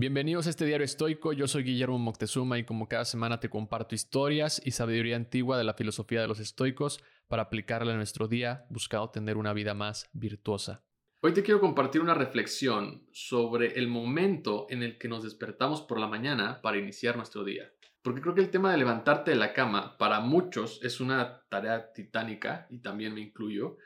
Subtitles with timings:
[0.00, 3.94] Bienvenidos a este diario estoico, yo soy Guillermo Moctezuma y como cada semana te comparto
[3.94, 8.64] historias y sabiduría antigua de la filosofía de los estoicos para aplicarla en nuestro día
[8.70, 10.82] buscando tener una vida más virtuosa.
[11.20, 16.00] Hoy te quiero compartir una reflexión sobre el momento en el que nos despertamos por
[16.00, 17.70] la mañana para iniciar nuestro día.
[18.00, 21.92] Porque creo que el tema de levantarte de la cama para muchos es una tarea
[21.92, 23.76] titánica y también me incluyo,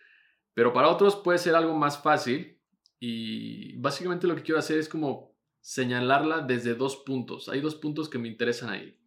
[0.54, 2.60] pero para otros puede ser algo más fácil
[3.00, 5.33] y básicamente lo que quiero hacer es como
[5.64, 7.48] señalarla desde dos puntos.
[7.48, 8.98] Hay dos puntos que me interesan ahí.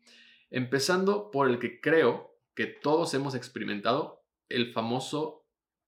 [0.49, 5.45] Empezando por el que creo que todos hemos experimentado, el famoso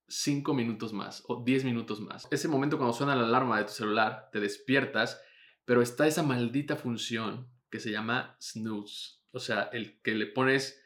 [0.09, 2.27] 5 minutos más o 10 minutos más.
[2.29, 5.19] Ese momento cuando suena la alarma de tu celular, te despiertas,
[5.65, 9.21] pero está esa maldita función que se llama snooze.
[9.31, 10.79] O sea, el que le pones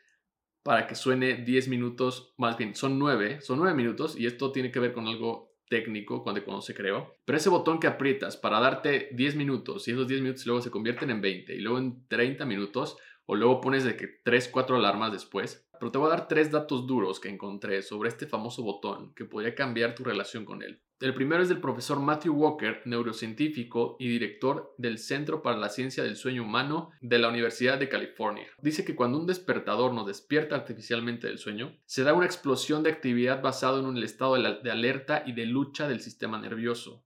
[0.64, 4.72] para que suene 10 minutos, más bien, son 9, son 9 minutos y esto tiene
[4.72, 7.16] que ver con algo técnico cuando, se creó.
[7.26, 10.70] Pero ese botón que aprietas para darte 10 minutos y esos 10 minutos luego se
[10.70, 14.76] convierten en 20 y luego en 30 minutos o luego pones de que 3, 4
[14.76, 15.68] alarmas después.
[15.80, 19.26] Pero te voy a dar tres datos duros que encontré sobre este famoso botón que
[19.26, 20.80] podría cambiar tu relación con él.
[21.04, 26.02] El primero es del profesor Matthew Walker, neurocientífico y director del Centro para la Ciencia
[26.02, 28.48] del Sueño Humano de la Universidad de California.
[28.62, 32.92] Dice que cuando un despertador nos despierta artificialmente del sueño, se da una explosión de
[32.92, 37.04] actividad basada en un estado de alerta y de lucha del sistema nervioso.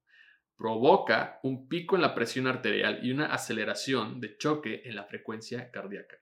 [0.58, 5.72] Provoca un pico en la presión arterial y una aceleración de choque en la frecuencia
[5.72, 6.18] cardíaca.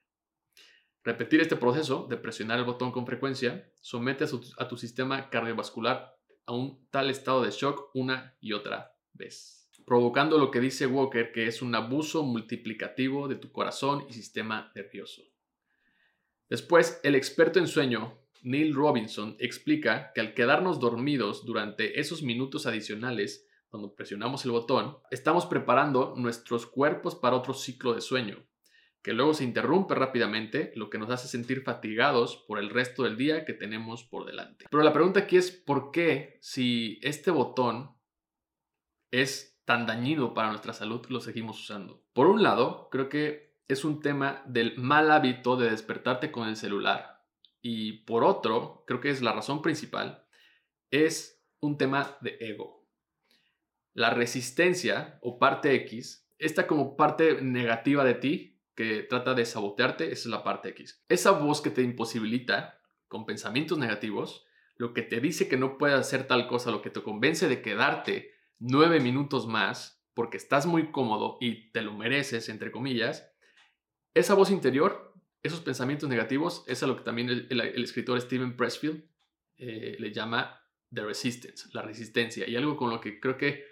[1.04, 6.14] Repetir este proceso de presionar el botón con frecuencia somete a, tu sistema cardiovascular
[6.46, 11.32] a un tal estado de shock una y otra vez, provocando lo que dice Walker
[11.32, 15.23] que es un abuso multiplicativo de tu corazón y sistema nervioso.
[16.50, 22.68] Después, el experto en sueño, Neil Robinson, explica que al quedarnos dormidos durante esos minutos
[22.68, 28.46] adicionales, cuando presionamos el botón, estamos preparando nuestros cuerpos para otro ciclo de sueño,
[29.06, 33.17] que luego se interrumpe rápidamente, lo que nos hace sentir fatigados por el resto del
[33.17, 34.66] día que tenemos por delante.
[34.67, 37.95] Pero la pregunta aquí es, ¿por qué si este botón
[39.11, 42.04] es tan dañino para nuestra salud, lo seguimos usando?
[42.14, 46.55] Por un lado, creo que es un tema del mal hábito de despertarte con el
[46.55, 47.23] celular.
[47.61, 50.26] Y por otro, creo que es la razón principal,
[50.89, 52.87] es un tema de ego.
[53.93, 60.05] La resistencia o parte X, esta como parte negativa de ti, que trata de sabotearte,
[60.05, 61.03] esa es la parte X.
[61.08, 65.97] Esa voz que te imposibilita con pensamientos negativos, lo que te dice que no puedes
[65.97, 70.91] hacer tal cosa, lo que te convence de quedarte nueve minutos más porque estás muy
[70.91, 73.31] cómodo y te lo mereces, entre comillas,
[74.13, 75.13] esa voz interior,
[75.43, 79.03] esos pensamientos negativos, es a lo que también el, escritor Steven Pressfield
[79.57, 80.61] eh, le llama
[80.93, 83.65] the resistance, la resistencia, y algo con lo que creo que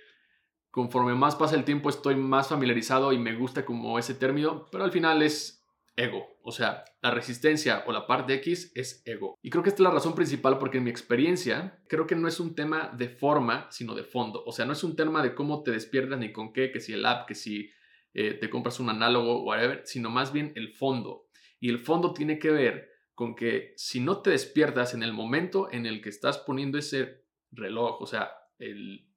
[0.73, 4.83] conforme más pasa el tiempo estoy más familiarizado y me gusta como ese término, pero
[4.83, 5.63] al final es
[5.95, 6.25] ego.
[6.41, 9.37] O sea, la resistencia o la parte X es ego.
[9.43, 12.27] Y creo que esta es la razón principal porque en mi experiencia creo que no
[12.27, 14.43] es un tema de forma, sino de fondo.
[14.47, 16.93] O sea, no es un tema de cómo te despiertas ni con qué, que si
[16.93, 17.69] el app, que si
[18.15, 21.27] eh, te compras un análogo, whatever, sino más bien el fondo.
[21.59, 25.71] Y el fondo tiene que ver con que si no te despiertas en el momento
[25.71, 28.31] en el que estás poniendo ese reloj, o sea,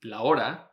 [0.03, 0.71] la hora,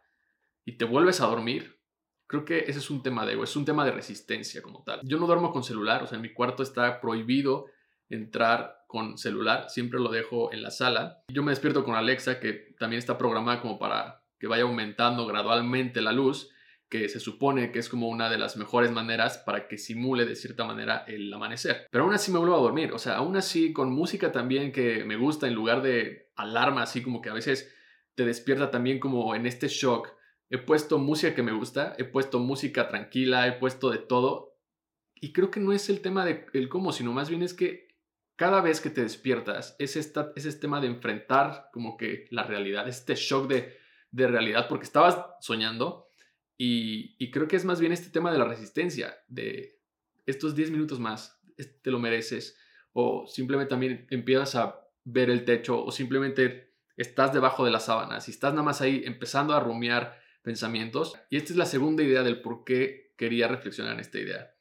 [0.65, 1.79] y te vuelves a dormir,
[2.27, 5.01] creo que ese es un tema de ego, es un tema de resistencia como tal.
[5.03, 7.65] Yo no duermo con celular, o sea, en mi cuarto está prohibido
[8.09, 11.23] entrar con celular, siempre lo dejo en la sala.
[11.31, 16.01] Yo me despierto con Alexa, que también está programada como para que vaya aumentando gradualmente
[16.01, 16.49] la luz,
[16.89, 20.35] que se supone que es como una de las mejores maneras para que simule de
[20.35, 21.87] cierta manera el amanecer.
[21.89, 25.03] Pero aún así me vuelvo a dormir, o sea, aún así con música también que
[25.05, 27.73] me gusta en lugar de alarma, así como que a veces
[28.15, 30.09] te despierta también como en este shock
[30.53, 34.55] He puesto música que me gusta, he puesto música tranquila, he puesto de todo.
[35.15, 37.87] Y creo que no es el tema de el cómo, sino más bien es que
[38.35, 42.43] cada vez que te despiertas es, esta, es este tema de enfrentar como que la
[42.43, 43.75] realidad, este shock de,
[44.11, 46.05] de realidad, porque estabas soñando.
[46.55, 49.79] Y, y, creo que es más bien este tema de la resistencia, de
[50.27, 51.41] estos 10 minutos más,
[51.81, 52.59] te lo mereces.
[52.91, 58.27] O simplemente también empiezas a ver el techo, o simplemente estás debajo de las sábanas
[58.27, 61.15] y estás nada más ahí empezando a rumiar pensamientos.
[61.29, 64.53] Y esta es la segunda idea del por qué quería reflexionar en esta idea.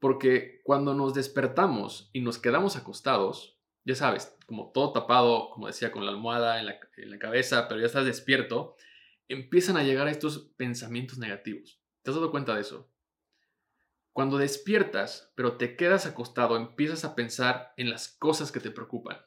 [0.00, 5.92] Porque cuando nos despertamos y nos quedamos acostados, ya sabes, como todo tapado, como decía,
[5.92, 8.76] con la almohada en la, cabeza, pero ya estás despierto,
[9.28, 11.80] empiezan a llegar estos pensamientos negativos.
[12.02, 12.90] ¿Te has dado cuenta de eso?
[14.12, 19.18] Cuando despiertas, pero te quedas acostado, empiezas a pensar en las cosas que te preocupan.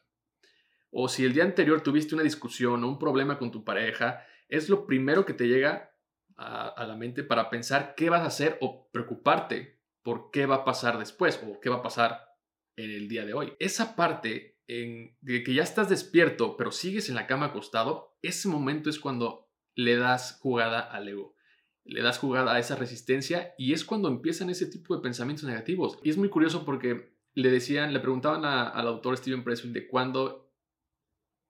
[0.91, 4.69] O si el día anterior tuviste una discusión o un problema con tu pareja es
[4.69, 5.95] lo primero que te llega
[6.37, 10.65] a, la mente para pensar qué vas a hacer o preocuparte por qué va a
[10.65, 12.27] pasar después o qué va a pasar
[12.75, 13.53] en el día de hoy.
[13.59, 18.47] Esa parte en, de que ya estás despierto, pero sigues en la cama acostado, ese
[18.47, 21.35] momento es cuando le das jugada al ego.
[21.83, 25.99] Le das jugada a esa resistencia y es cuando empiezan ese tipo de pensamientos negativos.
[26.03, 30.51] Y es muy curioso porque le decían, le preguntaban al autor Steven Pressfield de cuándo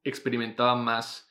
[0.04, 1.25] experimentaba más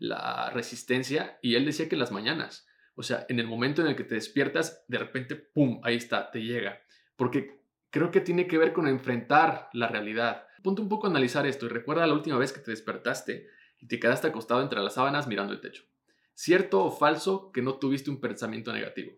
[0.00, 2.66] la resistencia y él decía que las mañanas.
[2.96, 6.30] O sea, en el momento en el que te despiertas, de repente, ¡pum!, ahí está,
[6.30, 6.80] te llega.
[7.16, 10.46] Porque creo que tiene que ver con enfrentar la realidad.
[10.62, 13.46] Ponte un poco a analizar esto y recuerda la última vez que te despertaste
[13.78, 15.84] y te quedaste acostado entre las sábanas mirando el techo.
[16.34, 19.12] ¿Cierto o falso que no tuviste un pensamiento negativo?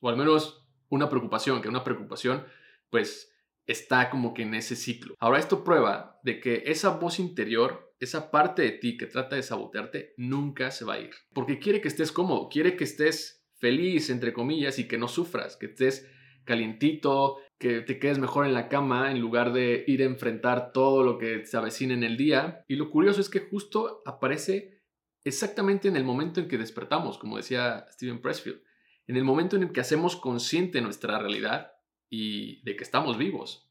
[0.00, 2.44] O al menos una preocupación, que una preocupación
[2.90, 3.32] pues
[3.68, 5.14] está como que en ese ciclo.
[5.20, 9.42] Ahora esto prueba de que esa voz interior, esa parte de ti que trata de
[9.42, 11.10] sabotearte, nunca se va a ir.
[11.32, 15.56] Porque quiere que estés cómodo, quiere que estés feliz, entre comillas, y que no sufras,
[15.56, 16.10] que estés
[16.44, 21.04] calientito, que te quedes mejor en la cama en lugar de ir a enfrentar todo
[21.04, 22.64] lo que se avecina en el día.
[22.68, 24.82] Y lo curioso es que justo aparece
[25.24, 28.62] exactamente en el momento en que despertamos, como decía Steven Pressfield,
[29.06, 31.72] en el momento en el que hacemos consciente nuestra realidad
[32.10, 33.68] y de que estamos vivos.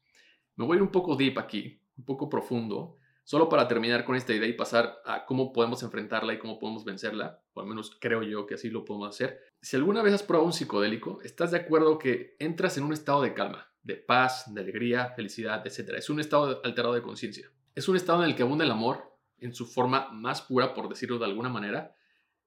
[0.56, 4.16] Me voy a ir un poco deep aquí, un poco profundo, solo para terminar con
[4.16, 7.96] esta idea y pasar a cómo podemos enfrentarla y cómo podemos vencerla, o al menos
[8.00, 9.40] creo yo que así lo podemos hacer.
[9.60, 13.22] Si alguna vez has probado un psicodélico, estás de acuerdo que entras en un estado
[13.22, 15.94] de calma, de paz, de alegría, felicidad, etc.
[15.98, 17.50] Es un estado alterado de conciencia.
[17.74, 20.88] Es un estado en el que abunda el amor en su forma más pura, por
[20.88, 21.94] decirlo de alguna manera.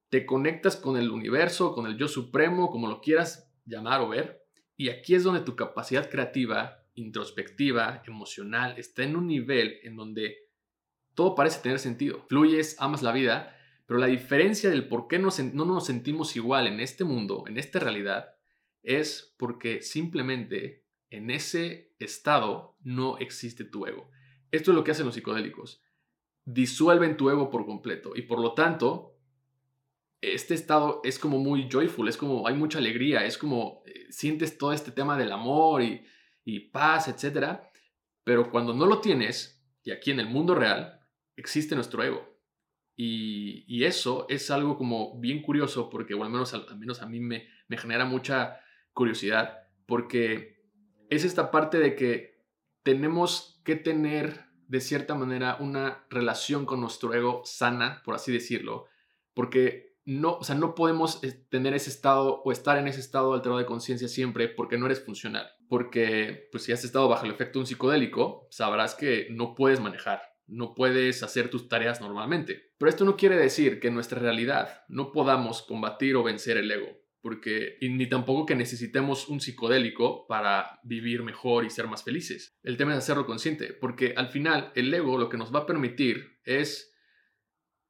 [0.09, 4.40] Te conectas con el universo, con el yo supremo, como lo quieras llamar o ver.
[4.81, 10.49] Y aquí es donde tu capacidad creativa, introspectiva, emocional, está en un nivel en donde
[11.13, 12.25] todo parece tener sentido.
[12.29, 13.55] Fluyes, amas la vida,
[13.85, 17.59] pero la diferencia del por qué no, no nos sentimos igual en este mundo, en
[17.59, 18.33] esta realidad,
[18.81, 24.09] es porque simplemente en ese estado no existe tu ego.
[24.49, 25.83] Esto es lo que hacen los psicodélicos.
[26.45, 29.10] Disuelven tu ego por completo y por lo tanto,
[30.21, 34.57] este estado es como muy joyful, es como hay mucha alegría, es como eh, sientes
[34.57, 36.07] todo este tema del amor y,
[36.71, 37.59] paz, etc.
[38.23, 40.99] Pero cuando no lo tienes, y aquí en el mundo real,
[41.35, 42.27] existe nuestro ego.
[42.95, 47.19] Y, eso es algo como bien curioso porque, o al menos, al, menos a mí
[47.19, 48.59] me, me genera mucha
[48.93, 49.57] curiosidad
[49.87, 50.61] porque
[51.09, 52.45] es esta parte de que
[52.83, 58.85] tenemos que tener de cierta manera una relación con nuestro ego sana, por así decirlo,
[59.33, 63.33] porque no, o sea, no podemos eh, tener ese estado o estar en ese estado
[63.33, 65.47] alterado de conciencia siempre porque no eres funcional.
[65.69, 69.79] Porque, pues, si has estado bajo el efecto de un psicodélico, sabrás que no puedes
[69.79, 72.71] manejar, no puedes hacer tus tareas normalmente.
[72.77, 76.71] Pero esto no quiere decir que en nuestra realidad no podamos combatir o vencer el
[76.71, 76.89] ego,
[77.21, 82.57] porque ni tampoco que necesitemos un psicodélico para vivir mejor y ser más felices.
[82.63, 85.65] El tema es hacerlo consciente, porque al final el ego lo que nos va a
[85.65, 86.90] permitir es,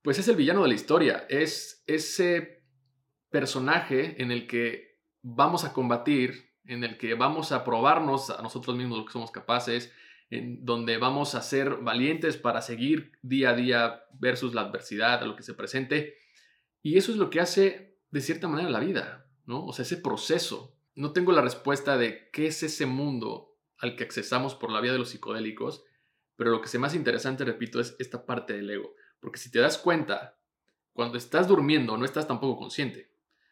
[0.01, 2.63] pues es el villano de la historia, es ese
[3.29, 8.75] personaje en el que vamos a combatir, en el que vamos a probarnos a nosotros
[8.75, 9.93] mismos lo que somos capaces,
[10.29, 15.25] en donde vamos a ser valientes para seguir día a día versus la adversidad, a
[15.25, 16.15] lo que se presente.
[16.81, 19.65] Y eso es lo que hace de cierta manera la vida, ¿no?
[19.65, 20.77] O sea, ese proceso.
[20.95, 24.93] No tengo la respuesta de qué es ese mundo al que accesamos por la vía
[24.93, 25.83] de los psicodélicos,
[26.35, 28.93] pero lo que es más interesante, repito, es esta parte del ego.
[29.21, 30.37] Porque si te das cuenta,
[30.91, 33.11] cuando estás durmiendo no estás tampoco consciente.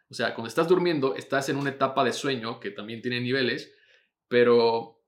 [0.10, 3.74] O sea, cuando estás durmiendo estás en una etapa de sueño que también tiene niveles,
[4.28, 5.02] pero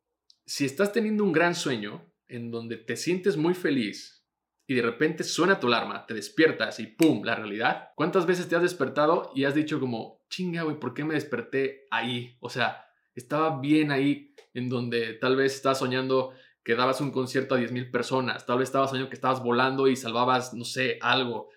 [0.46, 4.26] si estás teniendo un gran sueño en donde te sientes muy feliz
[4.68, 7.24] y de repente suena tu alarma, te despiertas y ¡pum!
[7.26, 7.90] la realidad.
[7.96, 11.88] ¿Cuántas veces te has despertado y has dicho como, chinga, güey, ¿por qué me desperté
[11.92, 12.38] ahí?
[12.40, 17.56] O sea, estaba bien ahí en donde tal vez estás soñando que dabas un concierto
[17.56, 21.50] a 10.000 personas, tal vez estabas soñando que estabas volando y salvabas, no sé, algo.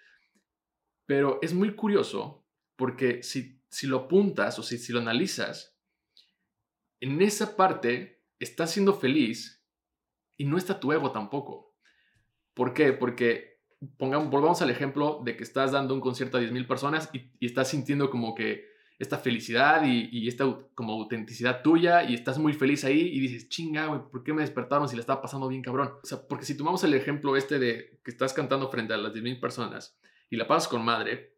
[1.07, 2.47] Pero es muy curioso
[2.77, 5.77] porque si, si lo apuntas o si, si lo analizas,
[7.01, 9.63] en esa parte estás siendo feliz
[10.37, 11.77] y no está tu ego tampoco.
[12.55, 12.93] ¿Por qué?
[12.93, 13.61] Porque
[13.99, 17.69] pongamos, volvamos al ejemplo de que estás dando un concierto a 10.000 personas y, estás
[17.69, 23.01] sintiendo como que esta felicidad y, esta como autenticidad tuya y estás muy feliz ahí
[23.01, 25.95] y dices, chinga, güey, ¿por qué me despertaron si la estaba pasando bien cabrón?
[26.03, 29.13] O sea, porque si tomamos el ejemplo este de que estás cantando frente a las
[29.13, 29.99] 10.000 personas
[30.31, 31.37] y la pasas con madre,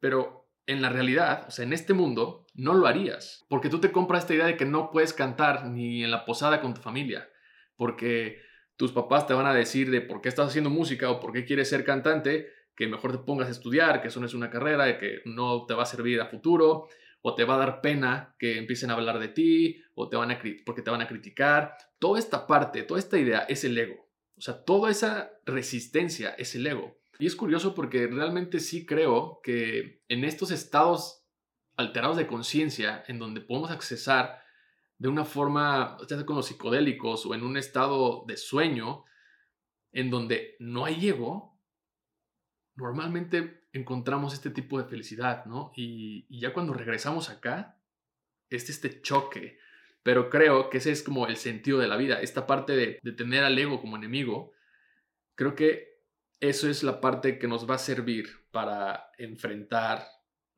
[0.00, 3.44] pero en la realidad, o sea, en este mundo, no lo harías.
[3.48, 6.60] Porque tú te compras esta idea de que no puedes cantar ni en la posada
[6.60, 7.28] con tu familia.
[7.76, 8.40] Porque
[8.76, 11.44] tus papás te van a decir de por qué estás haciendo música o por qué
[11.44, 12.48] quieres ser cantante,
[12.80, 15.74] que mejor te pongas a estudiar, que eso no es una carrera, que no te
[15.74, 16.88] va a servir a futuro,
[17.20, 20.30] o te va a dar pena que empiecen a hablar de ti, o te van
[20.30, 21.76] a porque te van a criticar.
[21.98, 24.08] Toda esta parte, toda esta idea es el ego.
[24.34, 26.96] O sea, toda esa resistencia es el ego.
[27.18, 31.26] Y es curioso porque realmente sí creo que en estos estados
[31.76, 34.40] alterados de conciencia, en donde podemos accesar
[34.96, 39.04] de una forma, ya sea con los psicodélicos o en un estado de sueño,
[39.92, 41.49] en donde no hay ego,
[42.80, 45.72] normalmente encontramos este tipo de felicidad, ¿no?
[45.76, 47.78] Y, ya cuando regresamos acá,
[48.48, 49.58] es este choque.
[50.02, 53.12] Pero creo que ese es como el sentido de la vida, esta parte de, de
[53.12, 54.52] tener al ego como enemigo.
[55.34, 56.00] Creo que
[56.40, 60.06] eso es la parte que nos va a servir para enfrentar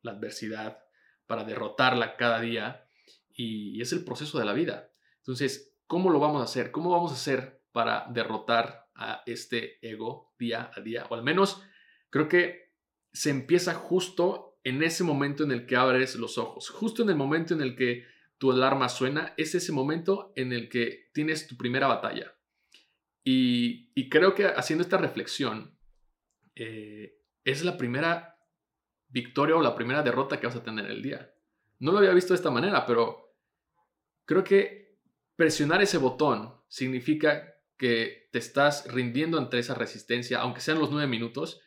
[0.03, 0.79] la adversidad,
[1.27, 2.87] para derrotarla cada día
[3.35, 4.91] y, es el proceso de la vida.
[5.19, 6.71] Entonces, ¿cómo lo vamos a hacer?
[6.71, 11.07] ¿Cómo vamos a hacer para derrotar a este ego día a día?
[11.09, 11.63] O al menos
[12.13, 12.75] creo que
[13.13, 17.17] se empieza justo en ese momento en el que abres los ojos, justo en el
[17.17, 18.05] momento en el que
[18.39, 22.37] tu alarma suena, es ese momento en el que tienes tu primera batalla.
[23.25, 25.79] Y, creo que haciendo esta reflexión,
[26.55, 28.39] eh, es la primera
[29.09, 31.33] victoria o la primera derrota que vas a tener el día.
[31.79, 33.37] No lo había visto de esta manera, pero
[34.27, 34.99] creo que
[35.35, 41.07] presionar ese botón significa que te estás rindiendo ante esa resistencia, aunque sean los nueve
[41.07, 41.63] minutos,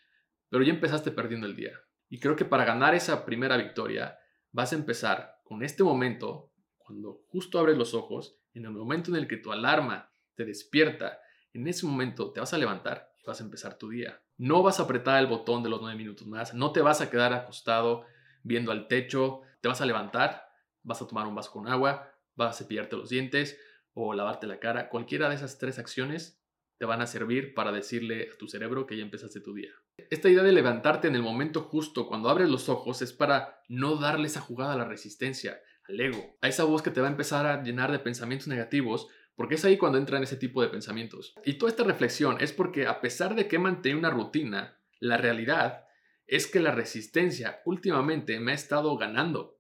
[0.56, 1.74] pero ya empezaste perdiendo el día.
[2.08, 4.18] Y creo que para ganar esa primera victoria
[4.54, 9.18] vas a empezar con este momento, cuando justo abres los ojos, en el momento en
[9.18, 11.20] el que tu alarma te despierta,
[11.52, 14.22] en ese momento te vas a levantar y vas a empezar tu día.
[14.38, 17.10] No vas a apretar el botón de los nueve minutos más, no te vas a
[17.10, 18.06] quedar acostado
[18.42, 20.48] viendo al techo, te vas a levantar,
[20.84, 23.60] vas a tomar un vaso con agua, vas a cepillarte los dientes
[23.94, 24.88] o lavarte la cara.
[24.88, 26.42] Cualquiera de esas tres acciones
[26.78, 29.72] te van a servir para decirle a tu cerebro que ya empezaste tu día.
[30.10, 33.96] Esta idea de levantarte en el momento justo cuando abres los ojos es para no
[33.96, 37.12] darle esa jugada a la resistencia, al ego, a esa voz que te va a
[37.12, 41.34] empezar a llenar de pensamientos negativos porque es ahí cuando entran ese tipo de pensamientos.
[41.44, 45.86] Y toda esta reflexión es porque a pesar de que mantengo una rutina, la realidad
[46.28, 49.60] es que la resistencia últimamente me ha estado ganando.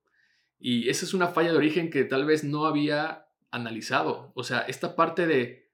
[0.58, 4.32] Y esa es una falla de origen que tal vez no había analizado.
[4.36, 5.72] O sea, esta parte de,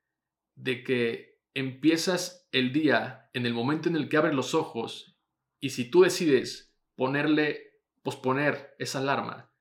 [0.55, 5.17] de que empiezas el día en el momento en el que abres los ojos
[5.59, 9.51] y si tú decides ponerle, posponer esa alarma,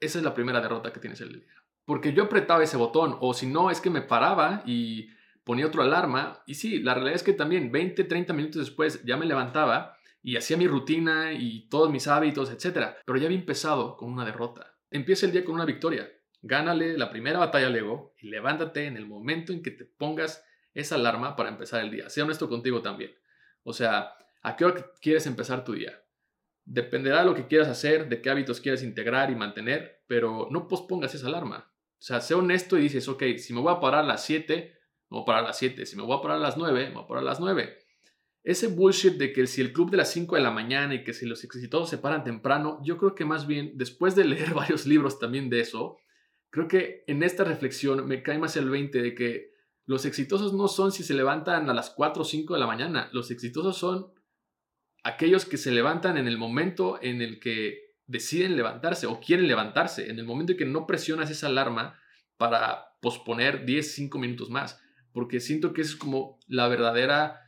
[0.00, 3.34] esa es la primera derrota que tienes el día porque yo apretaba ese botón o
[3.34, 5.08] si no es que me paraba y
[5.42, 9.16] ponía otra alarma y sí, la realidad es que también 20, 30 minutos después ya
[9.16, 12.94] me levantaba y hacía mi rutina y todos mis hábitos, etc.
[13.04, 14.78] Pero ya había empezado con una derrota.
[14.88, 16.08] Empieza el día con una victoria.
[16.42, 20.44] Gánale la primera batalla al ego y levántate en el momento en que te pongas
[20.74, 22.08] esa alarma para empezar el día.
[22.10, 23.14] Sea honesto contigo también.
[23.62, 26.02] O sea, ¿a qué hora quieres empezar tu día?
[26.64, 30.68] Dependerá de lo que quieras hacer, de qué hábitos quieres integrar y mantener, pero no
[30.68, 31.72] pospongas esa alarma.
[31.98, 34.54] O sea, sé honesto y dices, ok, si me voy a parar a las 7,
[35.10, 35.84] me voy a parar a las 7.
[35.84, 37.76] Si me voy a parar a las 9, me voy a parar a las 9.
[38.42, 41.12] Ese bullshit de que si el club de las 5 de la mañana y que
[41.12, 44.86] si los exitosos se paran temprano, yo creo que más bien, después de leer varios
[44.86, 45.98] libros también de eso,
[46.48, 49.49] creo que en esta reflexión me cae más el 20 de que
[49.90, 53.10] los exitosos no son si se levantan a las 4 o 5 de la mañana.
[53.12, 54.14] Los exitosos son
[55.02, 60.08] aquellos que se levantan en el momento en el que deciden levantarse o quieren levantarse
[60.08, 61.98] en el momento en que no presionas esa alarma
[62.36, 64.80] para posponer 10, 5 minutos más.
[65.10, 67.40] Porque siento que es como la verdadera,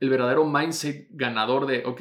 [0.00, 2.00] el verdadero mindset ganador de, ok,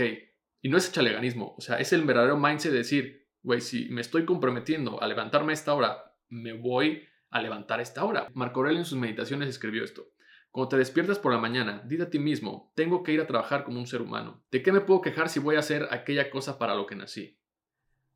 [0.61, 3.99] y no es chaleganismo, o sea, es el verdadero mindset de decir, güey, si me
[3.99, 8.27] estoy comprometiendo a levantarme a esta hora, me voy a levantar esta hora.
[8.33, 10.07] Marco Aurelio en sus meditaciones escribió esto.
[10.51, 13.63] Cuando te despiertas por la mañana, dite a ti mismo, tengo que ir a trabajar
[13.63, 14.43] como un ser humano.
[14.51, 17.39] ¿De qué me puedo quejar si voy a hacer aquella cosa para lo que nací?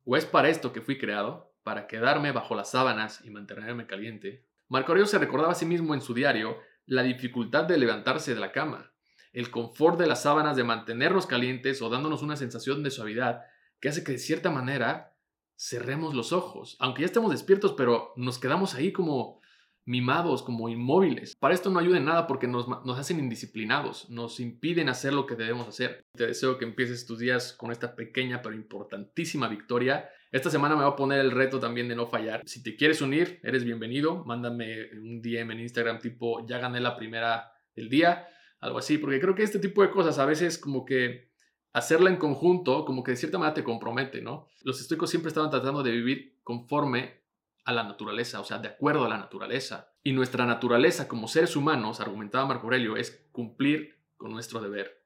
[0.04, 1.52] ¿O es para esto que fui creado?
[1.64, 4.46] ¿Para quedarme bajo las sábanas y mantenerme caliente?
[4.68, 8.40] Marco Aurelio se recordaba a sí mismo en su diario la dificultad de levantarse de
[8.40, 8.92] la cama,
[9.32, 13.42] el confort de las sábanas de mantenernos calientes o dándonos una sensación de suavidad
[13.80, 15.12] que hace que de cierta manera
[15.58, 19.40] cerremos los ojos, aunque ya estemos despiertos, pero nos quedamos ahí como
[19.84, 21.34] mimados, como inmóviles.
[21.34, 25.26] Para esto no ayuda en nada porque nos, nos, hacen indisciplinados, nos impiden hacer lo
[25.26, 26.04] que debemos hacer.
[26.14, 30.10] Te deseo que empieces tus días con esta pequeña pero importantísima victoria.
[30.30, 32.42] Esta semana me voy a poner el reto también de no fallar.
[32.44, 34.24] Si te quieres unir, eres bienvenido.
[34.26, 38.28] Mándame un DM en Instagram tipo ya gané la primera del día,
[38.60, 41.27] algo así, porque creo que este tipo de cosas a veces como que
[41.72, 44.48] hacerla en conjunto, como que de cierta manera te compromete, ¿no?
[44.62, 47.22] Los estoicos siempre estaban tratando de vivir conforme
[47.64, 49.92] a la naturaleza, o sea, de acuerdo a la naturaleza.
[50.02, 55.04] Y nuestra naturaleza como seres humanos, argumentaba Marco Aurelio, es cumplir con nuestro deber,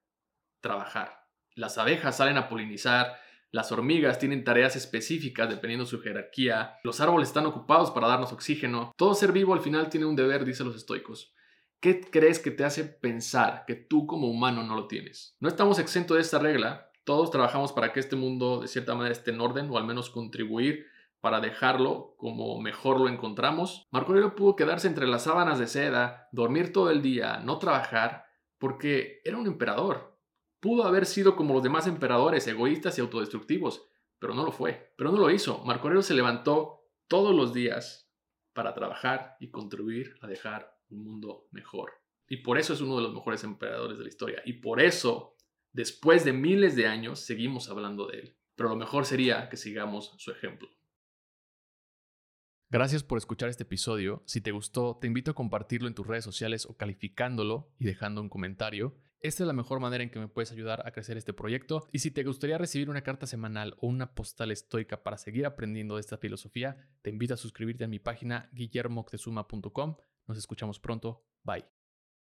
[0.60, 1.26] trabajar.
[1.54, 3.18] Las abejas salen a polinizar,
[3.50, 8.32] las hormigas tienen tareas específicas dependiendo de su jerarquía, los árboles están ocupados para darnos
[8.32, 11.34] oxígeno, todo ser vivo al final tiene un deber, dicen los estoicos.
[11.82, 15.36] ¿Qué crees que te hace pensar que tú como humano no lo tienes?
[15.40, 19.10] No estamos exentos de esta regla, todos trabajamos para que este mundo de cierta manera
[19.10, 20.86] esté en orden o al menos contribuir
[21.20, 23.88] para dejarlo como mejor lo encontramos.
[23.90, 28.26] Marco Aurelio pudo quedarse entre las sábanas de seda, dormir todo el día, no trabajar,
[28.58, 30.16] porque era un emperador.
[30.60, 33.88] Pudo haber sido como los demás emperadores, egoístas y autodestructivos,
[34.20, 34.94] pero no lo fue.
[34.96, 35.64] Pero no lo hizo.
[35.64, 38.08] Marco Aurelio se levantó todos los días
[38.52, 41.92] para trabajar y contribuir a dejar un mundo mejor.
[42.28, 44.42] Y por eso es uno de los mejores emperadores de la historia.
[44.44, 45.36] Y por eso,
[45.72, 48.36] después de miles de años, seguimos hablando de él.
[48.54, 50.68] Pero lo mejor sería que sigamos su ejemplo.
[52.70, 54.22] Gracias por escuchar este episodio.
[54.24, 58.22] Si te gustó, te invito a compartirlo en tus redes sociales o calificándolo y dejando
[58.22, 58.96] un comentario.
[59.20, 61.86] Esta es la mejor manera en que me puedes ayudar a crecer este proyecto.
[61.92, 65.96] Y si te gustaría recibir una carta semanal o una postal estoica para seguir aprendiendo
[65.96, 69.96] de esta filosofía, te invito a suscribirte a mi página guillermoctezuma.com.
[70.26, 71.24] Nos escuchamos pronto.
[71.44, 71.71] Bye.